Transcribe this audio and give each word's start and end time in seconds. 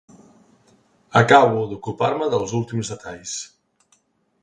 Acabo 1.21 1.59
d'ocupar-me 1.73 2.31
dels 2.35 2.57
últims 2.63 2.93
detalls. 2.97 3.39